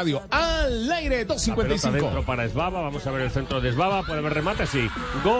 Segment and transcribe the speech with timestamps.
[0.00, 1.92] Radio al aire La pelota 255.
[1.92, 2.80] dentro para Esbaba.
[2.80, 4.02] Vamos a ver el centro de Esbaba.
[4.02, 4.88] Puede haber remate, sí.
[5.22, 5.34] Gol.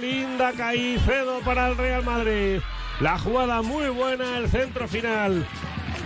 [0.00, 2.60] Linda Caicedo para el Real Madrid.
[3.00, 5.46] La jugada muy buena, el centro final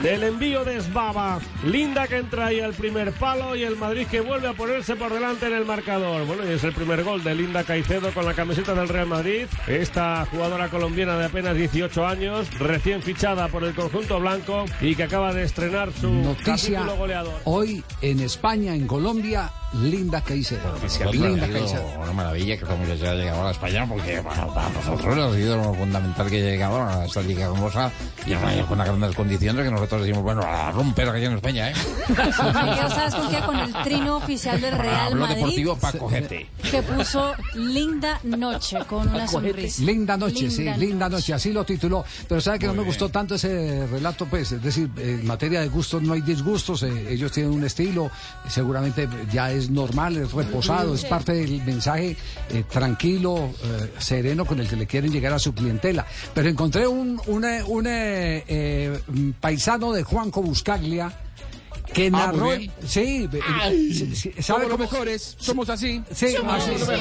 [0.03, 1.39] del envío de Esbaba.
[1.65, 5.13] Linda que entra ahí al primer palo y el Madrid que vuelve a ponerse por
[5.13, 6.27] delante en el marcador.
[6.27, 9.47] Bueno, y es el primer gol de Linda Caicedo con la camiseta del Real Madrid.
[9.67, 15.05] Esta jugadora colombiana de apenas 18 años, recién fichada por el conjunto blanco y que
[15.05, 17.41] acaba de estrenar su Noticia capítulo goleador.
[17.45, 19.51] hoy en España, en Colombia,
[19.83, 20.75] Linda Caicedo.
[21.13, 21.87] Linda Caicedo.
[22.03, 25.35] Una maravilla que como que se ha llegado a España porque bueno, para nosotros ha
[25.35, 27.91] sido lo fundamental que llegado a esta liga famosa
[28.25, 31.75] y con las grandes condiciones que nosotros decimos, bueno, a romper aquí en España, ¿eh?
[32.09, 33.39] Miguel, ¿sabes con qué?
[33.39, 36.49] Con el trino oficial del Real Hablo Madrid deportivo para cogerte.
[36.71, 39.83] que puso Linda Noche con una sonrisa.
[39.85, 41.17] Linda noche, sí, Linda linda noche.
[41.17, 42.05] noche, así lo tituló.
[42.29, 45.69] Pero sabe que no me gustó tanto ese relato, pues, es decir, en materia de
[45.69, 48.11] gustos no hay disgustos, eh, ellos tienen un estilo,
[48.49, 52.17] seguramente ya es normal, es reposado, es parte del mensaje
[52.51, 56.05] eh, tranquilo, eh, sereno con el que le quieren llegar a su clientela.
[56.35, 59.01] Pero encontré un, un, un, eh,
[59.77, 61.13] eh, paisano de Juanco Buscaglia
[61.93, 62.51] que narró,
[62.85, 64.79] sí, eh, sí, sí, ¿sabe cómo?
[64.79, 66.03] mejores, somos así.
[66.13, 66.93] Sí, así, sí.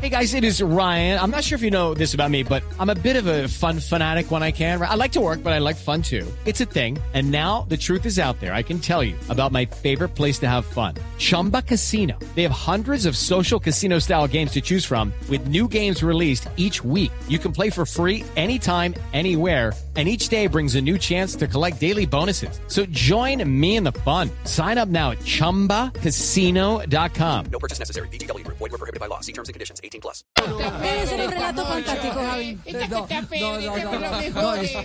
[0.00, 1.20] Hey guys, it is Ryan.
[1.20, 3.46] I'm not sure if you know this about me, but I'm a bit of a
[3.46, 4.82] fun fanatic when I can.
[4.82, 6.26] I like to work, but I like fun too.
[6.44, 6.98] It's a thing.
[7.14, 8.52] And now the truth is out there.
[8.52, 10.94] I can tell you about my favorite place to have fun.
[11.18, 12.18] Chumba Casino.
[12.34, 16.48] They have hundreds of social casino style games to choose from with new games released
[16.56, 17.12] each week.
[17.28, 19.72] You can play for free anytime, anywhere.
[19.94, 22.58] And each day brings a new chance to collect daily bonuses.
[22.66, 24.30] So join me in the fun.
[24.44, 27.44] Sign up now at chumbacasino.com.
[27.52, 28.08] No purchase necessary.
[28.08, 28.56] VGW Group.
[28.58, 29.20] Void were prohibited by law.
[29.20, 29.82] See terms and conditions.
[29.84, 30.24] 18 plus.
[30.36, 32.58] Debe ser un relato fantástico, Javi.
[32.64, 32.76] Es-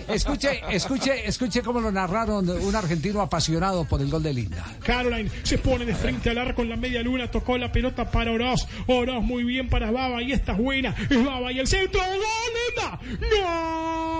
[0.08, 4.62] escuche, escuche, escuche cómo lo narraron un argentino apasionado por el gol de Linda.
[4.84, 8.30] Caroline se pone de frente al arco en la media luna, tocó la pelota para
[8.32, 8.66] Oroz.
[8.86, 10.94] Oroz muy bien para Baba y esta es buena.
[11.08, 12.00] Es Baba y el centro.
[12.00, 12.18] ¡Gol,
[12.76, 13.00] Linda!
[13.42, 14.17] ¡No!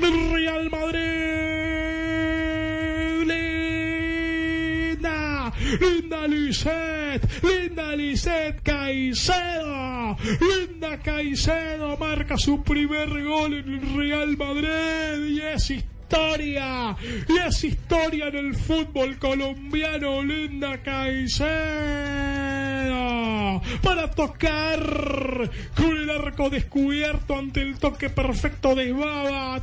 [0.00, 1.00] Del Real Madrid.
[4.86, 5.52] Linda.
[5.80, 7.42] Linda Lisset.
[7.42, 10.16] Linda Lisset Caicedo.
[10.40, 15.26] Linda Caicedo marca su primer gol en el Real Madrid.
[15.26, 15.74] Y es
[16.10, 16.96] historia.
[17.46, 20.22] Es historia en el fútbol colombiano.
[20.22, 21.50] Linda Caicedo.
[23.82, 29.62] Para tocar con el arco descubierto ante el toque perfecto de Baba.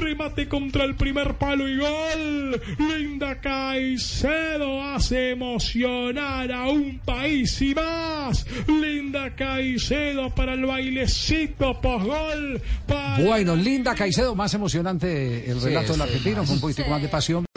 [0.00, 2.60] Remate contra el primer palo y gol.
[2.78, 8.46] Linda Caicedo hace emocionar a un país y más.
[8.66, 12.60] Linda Caicedo para el bailecito posgol.
[12.86, 17.08] Para Bueno, Linda Caicedo, más emocionante el relato del argentino, con un poquitico más de
[17.08, 17.47] pasión.